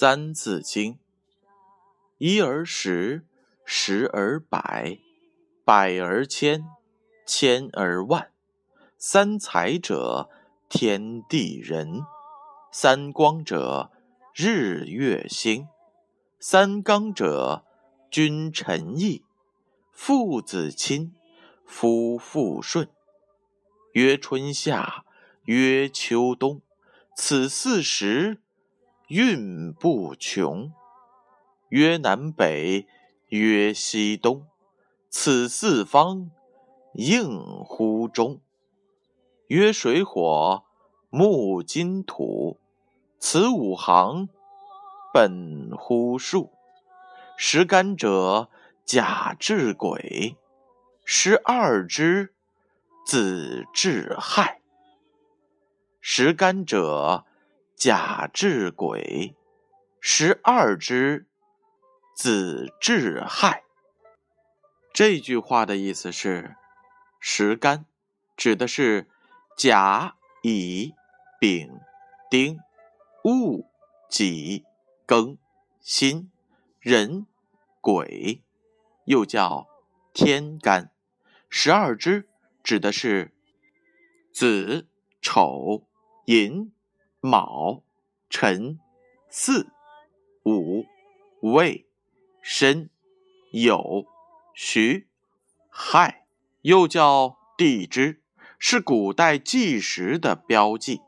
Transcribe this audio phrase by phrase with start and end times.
[0.00, 0.94] 三字经》：
[2.16, 3.26] 一而十，
[3.66, 4.98] 十而百，
[5.62, 6.64] 百而千，
[7.26, 8.32] 千而万。
[8.96, 10.30] 三才者，
[10.70, 12.06] 天地人；
[12.72, 13.90] 三光者，
[14.34, 15.66] 日月星；
[16.38, 17.66] 三纲者，
[18.10, 19.26] 君臣义。
[19.92, 21.14] 父子亲，
[21.66, 22.88] 夫妇顺。
[23.92, 25.04] 曰春夏，
[25.44, 26.62] 曰秋冬，
[27.14, 28.39] 此四时。
[29.10, 30.72] 运不穷，
[31.70, 32.86] 曰南北，
[33.30, 34.46] 曰西东，
[35.08, 36.30] 此四方
[36.94, 38.40] 应乎中。
[39.48, 40.62] 曰水火
[41.08, 42.60] 木金土，
[43.18, 44.28] 此五行
[45.12, 46.52] 本乎数。
[47.36, 48.48] 十干者，
[48.84, 50.36] 甲至癸，
[51.04, 52.32] 十二支，
[53.04, 54.60] 子至亥。
[56.00, 57.26] 十干者。
[57.80, 59.34] 甲至癸，
[60.02, 61.26] 十二支，
[62.14, 63.64] 子至亥。
[64.92, 66.56] 这句话的意思是：
[67.20, 67.86] 十干
[68.36, 69.08] 指的是
[69.56, 70.92] 甲、乙、
[71.38, 71.80] 丙、
[72.28, 72.58] 丁、
[73.24, 73.64] 戊、
[74.10, 74.66] 己、
[75.06, 75.38] 庚、
[75.80, 76.30] 辛、
[76.80, 77.24] 壬、
[77.80, 78.42] 癸，
[79.06, 79.66] 又叫
[80.12, 80.92] 天干。
[81.48, 82.28] 十二支
[82.62, 83.32] 指的是
[84.34, 84.86] 子、
[85.22, 85.86] 丑、
[86.26, 86.70] 寅。
[87.20, 87.82] 卯、
[88.30, 88.78] 辰、
[89.28, 89.66] 巳、
[90.44, 90.86] 午、
[91.42, 91.86] 未、
[92.40, 92.88] 申、
[93.52, 94.06] 酉、
[94.54, 95.06] 戌、
[95.68, 96.24] 亥，
[96.62, 98.22] 又叫地支，
[98.58, 101.02] 是古代计时的标记。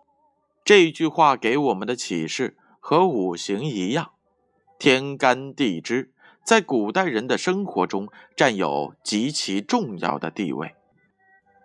[0.65, 4.13] 这句话给我们的启示和五行一样，
[4.79, 6.13] 天干地支
[6.45, 10.75] 在古代人的生活中占有极其重要的地位，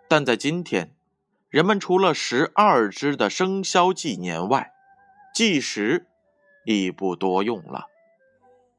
[0.08, 0.94] 但在今天。
[1.48, 4.72] 人们除了十二支的生肖纪年外，
[5.34, 6.06] 计时
[6.66, 7.86] 已不多用了。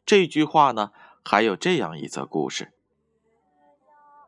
[0.05, 0.91] 这句话呢，
[1.25, 2.71] 还有这样一则故事：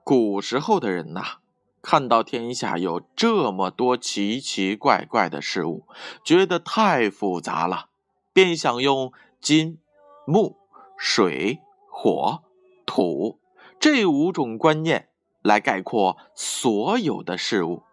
[0.04, 1.38] 古时候的人呐，
[1.84, 5.86] 看到天下有这么多奇奇怪怪的事物，
[6.24, 7.90] 觉得太复杂了，
[8.34, 9.78] 便想用金、
[10.26, 10.58] 木、
[10.98, 12.42] 水、火、
[12.88, 13.40] 土
[13.80, 15.10] 这五种观念
[15.44, 17.84] 来概括所有的事物。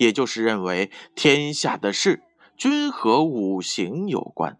[0.00, 2.22] 也就是认为天下的事
[2.56, 4.58] 均和五行有关。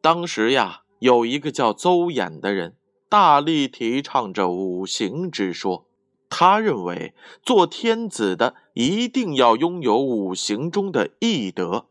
[0.00, 2.76] 当时呀，有一个叫邹衍的人，
[3.08, 5.88] 大力提倡着五行之说。
[6.28, 11.86] 他认为做天子的一定要拥有五行中的义德，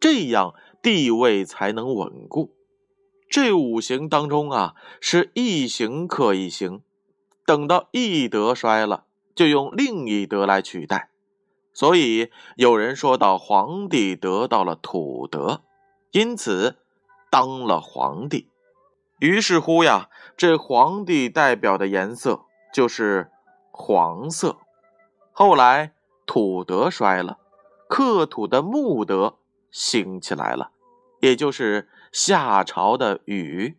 [0.00, 2.56] 这样地位才能稳固。
[3.28, 6.82] 这五行当中啊，是一行克一行，
[7.46, 9.04] 等到义德衰了，
[9.36, 11.09] 就用另一德来取代。
[11.72, 15.62] 所以有人说到皇帝得到了土德，
[16.10, 16.76] 因此
[17.30, 18.48] 当了皇帝。
[19.18, 23.30] 于是乎呀，这皇帝代表的颜色就是
[23.70, 24.56] 黄色。
[25.32, 25.92] 后来
[26.26, 27.38] 土德衰了，
[27.88, 29.38] 克土的木德
[29.70, 30.72] 兴起来了，
[31.20, 33.76] 也就是夏朝的禹。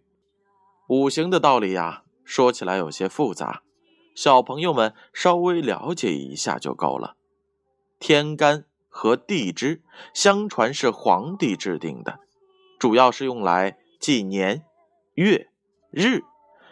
[0.88, 3.64] 五行的道理呀，说起来有些复杂，
[4.16, 7.16] 小朋友们稍微了解一下就够了。
[8.02, 12.20] 天干和地支，相传是皇帝制定的，
[12.80, 14.66] 主要是用来记年、
[15.14, 15.50] 月、
[15.92, 16.24] 日，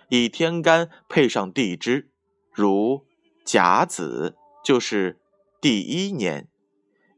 [0.09, 2.09] 以天干配上地支，
[2.51, 3.05] 如
[3.45, 5.19] 甲子就是
[5.61, 6.47] 第一年，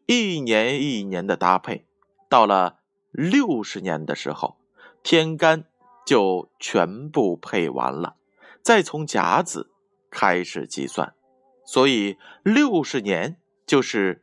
[0.06, 1.86] 一年一年的搭配，
[2.28, 2.80] 到了
[3.12, 4.58] 六十年的时候，
[5.02, 5.64] 天干
[6.06, 8.18] 就全部配完了，
[8.62, 9.72] 再从甲子
[10.10, 11.16] 开始计算，
[11.66, 13.38] 所以六十年。
[13.72, 14.22] 就是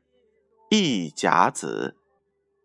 [0.68, 1.96] 一甲子，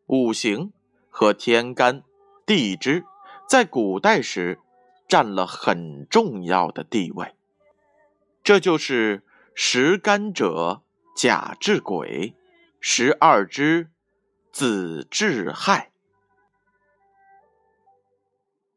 [0.08, 0.74] 五行
[1.10, 2.04] 和天干
[2.46, 3.06] 地支
[3.48, 4.60] 在古代时
[5.08, 7.36] 占了很重要的地位。
[8.44, 9.24] 这就是
[9.56, 10.82] 十干者
[11.16, 12.36] 甲至癸，
[12.82, 13.90] 十二支
[14.52, 15.93] 子至亥。